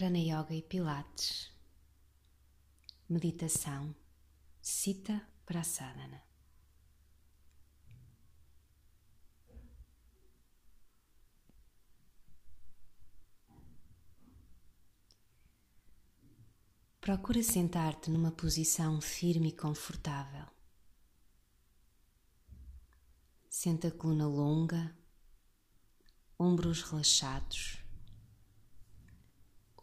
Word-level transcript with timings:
Prana 0.00 0.16
Yoga 0.16 0.54
e 0.54 0.62
Pilates. 0.62 1.52
Meditação. 3.06 3.94
Sita 4.62 5.20
Prasadana. 5.44 6.22
Procura 16.98 17.42
sentar-te 17.42 18.10
numa 18.10 18.32
posição 18.32 19.02
firme 19.02 19.50
e 19.50 19.52
confortável. 19.52 20.46
Senta 23.50 23.88
a 23.88 23.90
coluna 23.90 24.26
longa, 24.26 24.96
ombros 26.38 26.80
relaxados. 26.84 27.79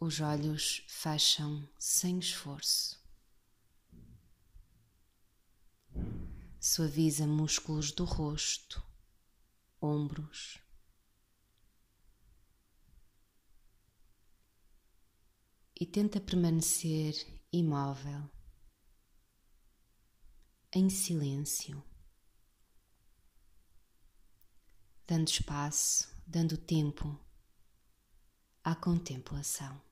Os 0.00 0.20
olhos 0.20 0.84
fecham 0.86 1.68
sem 1.76 2.20
esforço. 2.20 3.04
Suaviza 6.60 7.26
músculos 7.26 7.90
do 7.90 8.04
rosto, 8.04 8.80
ombros. 9.82 10.60
E 15.74 15.84
tenta 15.84 16.20
permanecer 16.20 17.14
imóvel, 17.52 18.30
em 20.72 20.88
silêncio, 20.88 21.82
dando 25.04 25.26
espaço, 25.26 26.08
dando 26.24 26.56
tempo 26.56 27.18
à 28.62 28.76
contemplação. 28.76 29.87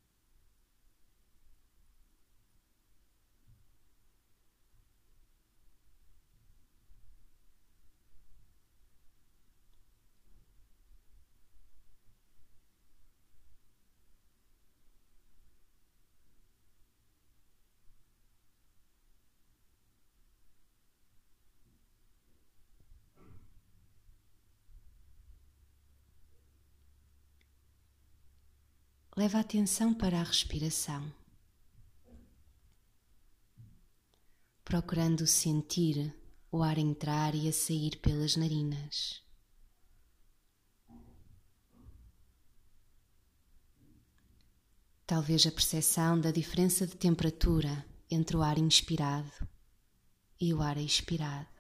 Leva 29.16 29.40
atenção 29.40 29.94
para 29.94 30.20
a 30.20 30.22
respiração, 30.22 31.10
procurando 34.62 35.26
sentir 35.26 36.14
o 36.52 36.62
ar 36.62 36.76
entrar 36.76 37.34
e 37.34 37.48
a 37.48 37.52
sair 37.52 37.96
pelas 37.96 38.36
narinas. 38.36 39.22
Talvez 45.06 45.46
a 45.46 45.52
percepção 45.52 46.20
da 46.20 46.30
diferença 46.30 46.86
de 46.86 46.96
temperatura 46.96 47.86
entre 48.10 48.36
o 48.36 48.42
ar 48.42 48.58
inspirado 48.58 49.48
e 50.38 50.52
o 50.52 50.60
ar 50.60 50.76
expirado. 50.76 51.55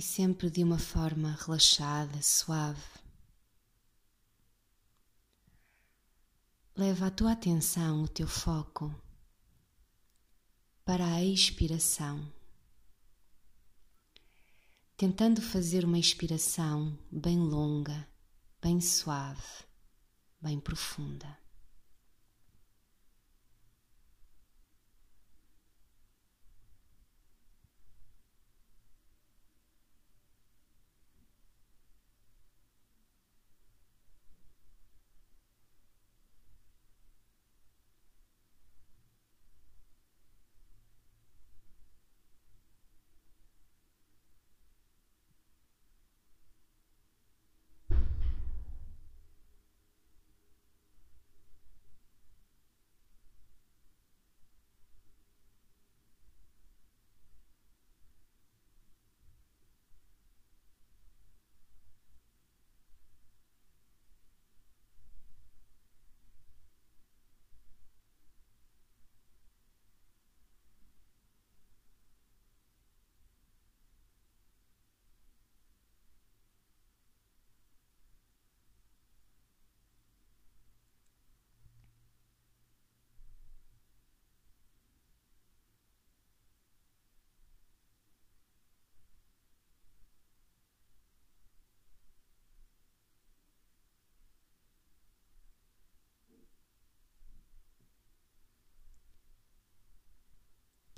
E 0.00 0.02
sempre 0.02 0.48
de 0.48 0.64
uma 0.64 0.78
forma 0.78 1.36
relaxada, 1.42 2.22
suave. 2.22 2.80
Leva 6.74 7.08
a 7.08 7.10
tua 7.10 7.32
atenção, 7.32 8.04
o 8.04 8.08
teu 8.08 8.26
foco 8.26 8.94
para 10.86 11.04
a 11.04 11.22
expiração, 11.22 12.32
tentando 14.96 15.42
fazer 15.42 15.84
uma 15.84 15.98
expiração 15.98 16.98
bem 17.12 17.38
longa, 17.38 18.08
bem 18.62 18.80
suave, 18.80 19.66
bem 20.40 20.58
profunda. 20.58 21.39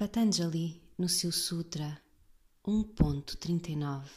Patanjali, 0.02 0.82
no 0.98 1.08
seu 1.08 1.30
Sutra 1.30 2.02
1.39, 2.66 4.10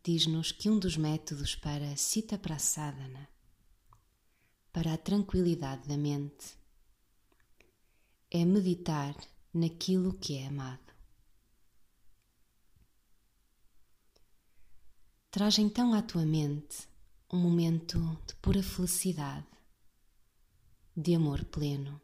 diz-nos 0.00 0.52
que 0.52 0.70
um 0.70 0.78
dos 0.78 0.96
métodos 0.96 1.56
para 1.56 1.96
Sita 1.96 2.38
Prasadana, 2.38 3.28
para 4.72 4.94
a 4.94 4.96
tranquilidade 4.96 5.88
da 5.88 5.96
mente, 5.96 6.56
é 8.30 8.44
meditar 8.44 9.16
naquilo 9.52 10.14
que 10.14 10.38
é 10.38 10.46
amado. 10.46 10.94
Traz 15.32 15.58
então 15.58 15.94
à 15.94 16.00
tua 16.00 16.24
mente 16.24 16.88
um 17.32 17.38
momento 17.38 17.98
de 18.24 18.36
pura 18.36 18.62
felicidade, 18.62 19.48
de 20.96 21.12
amor 21.12 21.44
pleno 21.46 22.00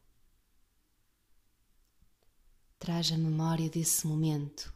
traz 2.79 3.11
a 3.11 3.17
memória 3.17 3.71
desse 3.71 4.07
momento, 4.07 4.73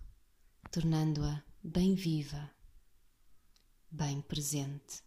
tornando-a 0.70 1.42
bem 1.62 1.94
viva, 1.94 2.50
bem 3.90 4.20
presente. 4.22 5.02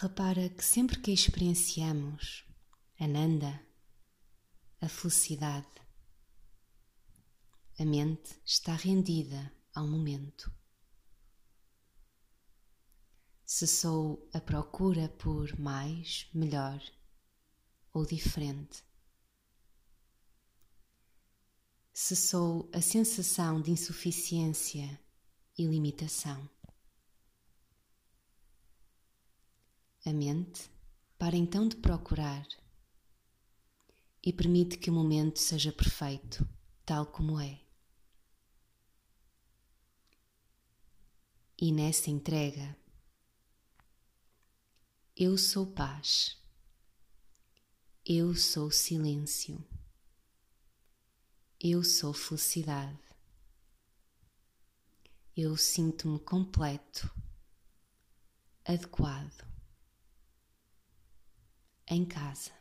Repara 0.00 0.48
que 0.48 0.64
sempre 0.64 0.98
que 0.98 1.12
experienciamos 1.12 2.46
Ananda, 2.98 3.60
a 4.80 4.88
felicidade, 4.88 5.68
a 7.78 7.84
mente 7.84 8.40
está 8.42 8.74
rendida 8.74 9.52
ao 9.74 9.86
momento. 9.86 10.50
Se 13.44 13.66
sou 13.66 14.26
a 14.32 14.40
procura 14.40 15.06
por 15.06 15.58
mais, 15.60 16.30
melhor 16.32 16.82
ou 17.92 18.06
diferente. 18.06 18.82
Se 21.92 22.16
sou 22.16 22.70
a 22.72 22.80
sensação 22.80 23.60
de 23.60 23.70
insuficiência 23.70 24.98
e 25.58 25.66
limitação. 25.66 26.48
A 30.06 30.12
mente 30.12 30.70
para 31.20 31.36
então 31.36 31.68
de 31.68 31.76
procurar. 31.76 32.48
E 34.22 34.32
permite 34.32 34.78
que 34.78 34.88
o 34.88 34.92
momento 34.92 35.38
seja 35.38 35.70
perfeito, 35.70 36.48
tal 36.86 37.04
como 37.04 37.38
é. 37.38 37.60
E 41.58 41.70
nessa 41.70 42.08
entrega, 42.08 42.74
eu 45.14 45.36
sou 45.36 45.66
paz, 45.66 46.38
eu 48.02 48.34
sou 48.34 48.70
silêncio, 48.70 49.62
eu 51.60 51.84
sou 51.84 52.14
felicidade, 52.14 52.98
eu 55.36 55.54
sinto-me 55.58 56.18
completo, 56.18 57.10
adequado 58.64 59.49
em 61.90 62.04
casa. 62.04 62.52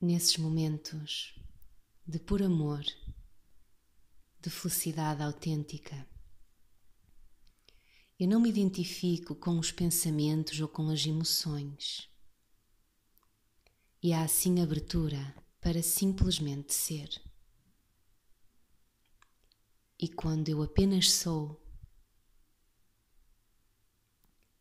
Nesses 0.00 0.36
momentos 0.36 1.34
de 2.06 2.20
puro 2.20 2.44
amor, 2.44 2.84
de 4.40 4.48
felicidade 4.50 5.20
autêntica, 5.20 6.06
eu 8.18 8.26
não 8.26 8.40
me 8.40 8.48
identifico 8.48 9.34
com 9.34 9.58
os 9.58 9.70
pensamentos 9.70 10.58
ou 10.60 10.68
com 10.68 10.88
as 10.88 11.04
emoções. 11.04 12.08
E 14.02 14.12
há 14.12 14.22
assim 14.22 14.62
abertura 14.62 15.34
para 15.60 15.82
simplesmente 15.82 16.72
ser. 16.72 17.08
E 19.98 20.08
quando 20.08 20.48
eu 20.48 20.62
apenas 20.62 21.10
sou, 21.10 21.60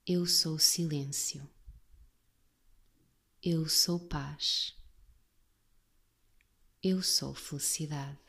eu 0.06 0.26
sou 0.26 0.60
silêncio. 0.60 1.50
Eu 3.42 3.70
sou 3.70 4.00
paz. 4.00 4.76
Eu 6.84 7.02
sou 7.02 7.34
felicidade. 7.34 8.25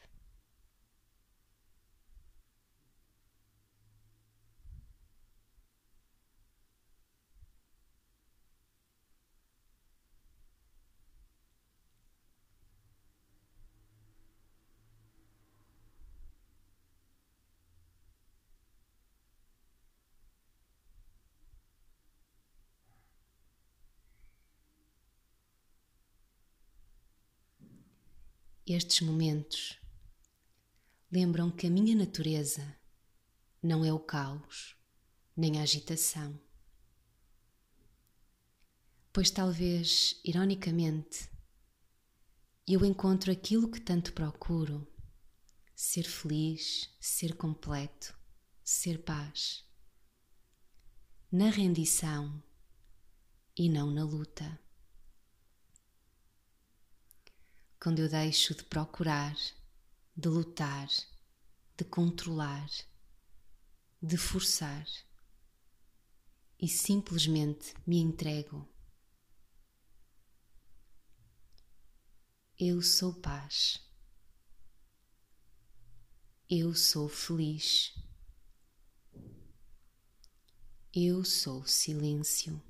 Estes 28.68 29.00
momentos 29.00 29.78
lembram 31.08 31.52
que 31.52 31.68
a 31.68 31.70
minha 31.70 31.94
natureza 31.94 32.76
não 33.62 33.84
é 33.84 33.92
o 33.92 34.00
caos 34.00 34.76
nem 35.36 35.60
a 35.60 35.62
agitação. 35.62 36.36
Pois 39.12 39.30
talvez, 39.30 40.20
ironicamente, 40.24 41.30
eu 42.66 42.84
encontro 42.84 43.30
aquilo 43.30 43.70
que 43.70 43.80
tanto 43.80 44.12
procuro: 44.12 44.84
ser 45.72 46.02
feliz, 46.02 46.90
ser 46.98 47.36
completo, 47.36 48.19
ser 48.64 49.04
paz. 49.04 49.64
Na 51.30 51.50
rendição 51.50 52.42
e 53.56 53.69
não 53.69 53.92
na 53.92 54.02
luta 54.02 54.65
quando 57.86 58.00
eu 58.00 58.08
deixo 58.08 58.52
de 58.52 58.64
procurar, 58.64 59.36
de 60.16 60.28
lutar, 60.28 60.88
de 61.76 61.84
controlar, 61.84 62.68
de 64.02 64.16
forçar 64.16 64.84
e 66.60 66.66
simplesmente 66.66 67.74
me 67.86 67.98
entrego. 67.98 68.69
Eu 72.58 72.82
sou 72.82 73.14
paz. 73.14 73.81
Eu 76.50 76.74
sou 76.74 77.08
feliz. 77.08 77.94
Eu 80.93 81.24
sou 81.24 81.64
silêncio. 81.64 82.60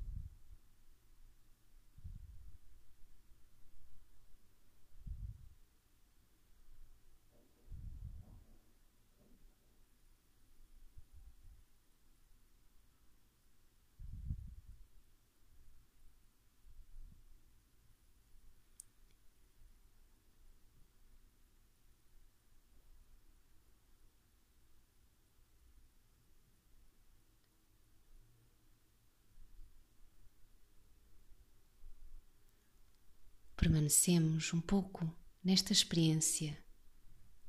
Permanecemos 33.57 34.53
um 34.53 34.61
pouco 34.61 35.11
nesta 35.43 35.73
experiência 35.73 36.55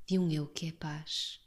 de 0.07 0.19
um 0.19 0.31
eu 0.31 0.47
que 0.47 0.69
é 0.69 0.73
paz. 0.73 1.39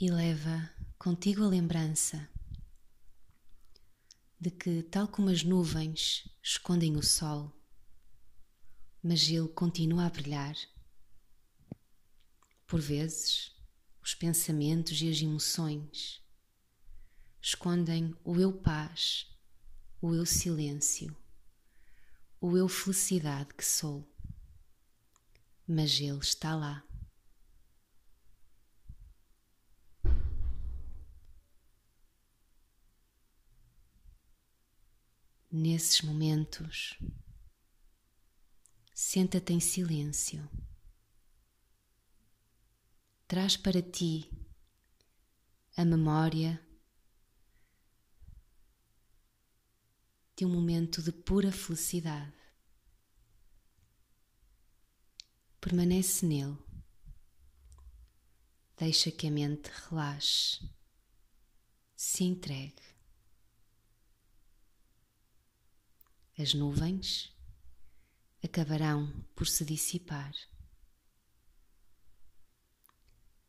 E 0.00 0.10
leva 0.10 0.70
contigo 0.96 1.42
a 1.42 1.48
lembrança 1.48 2.30
de 4.40 4.48
que, 4.48 4.84
tal 4.84 5.08
como 5.08 5.28
as 5.28 5.42
nuvens 5.42 6.28
escondem 6.40 6.96
o 6.96 7.02
sol, 7.02 7.52
mas 9.02 9.28
ele 9.28 9.48
continua 9.48 10.06
a 10.06 10.10
brilhar. 10.10 10.54
Por 12.64 12.80
vezes, 12.80 13.52
os 14.00 14.14
pensamentos 14.14 15.02
e 15.02 15.10
as 15.10 15.20
emoções 15.20 16.22
escondem 17.42 18.14
o 18.22 18.36
eu 18.36 18.52
paz, 18.52 19.26
o 20.00 20.14
eu 20.14 20.24
silêncio, 20.24 21.16
o 22.40 22.56
eu 22.56 22.68
felicidade 22.68 23.52
que 23.52 23.64
sou, 23.64 24.08
mas 25.66 25.98
ele 25.98 26.18
está 26.18 26.54
lá. 26.54 26.87
Nesses 35.50 36.02
momentos, 36.02 36.98
senta-te 38.92 39.54
em 39.54 39.60
silêncio. 39.60 40.46
Traz 43.26 43.56
para 43.56 43.80
ti 43.80 44.30
a 45.74 45.86
memória 45.86 46.62
de 50.36 50.44
um 50.44 50.50
momento 50.50 51.02
de 51.02 51.12
pura 51.12 51.50
felicidade. 51.50 52.36
Permanece 55.62 56.26
nele. 56.26 56.58
Deixa 58.76 59.10
que 59.10 59.26
a 59.26 59.30
mente 59.30 59.70
relaxe, 59.88 60.70
se 61.96 62.24
entregue. 62.24 62.87
As 66.40 66.54
nuvens 66.54 67.36
acabarão 68.44 69.12
por 69.34 69.48
se 69.48 69.64
dissipar 69.64 70.32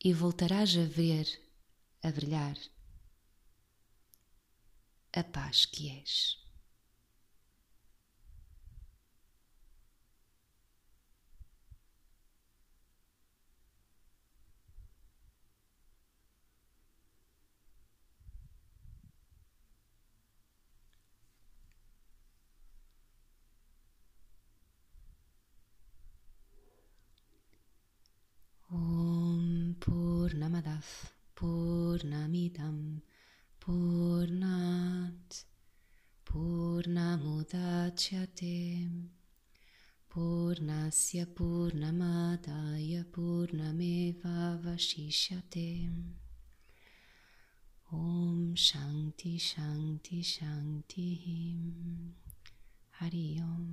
e 0.03 0.11
voltarás 0.11 0.75
a 0.75 0.85
ver 0.85 1.27
a 2.01 2.11
brilhar 2.11 2.57
a 5.13 5.23
paz 5.23 5.67
que 5.67 5.89
és. 5.89 6.43
Purnamadav 30.59 31.11
Purnamidam 31.35 33.01
Purnat 33.61 35.45
Purnamudachyate 36.25 38.89
Purnasya 40.11 41.25
Purnamadaya 41.27 43.03
Purnameva 43.05 44.59
Vashishyate 44.61 45.89
Om 47.93 48.55
Shanti 48.55 49.39
Shanti 49.39 50.23
Shanti 50.23 51.15
Him 51.23 52.15
Hari 52.99 53.39
Om 53.41 53.65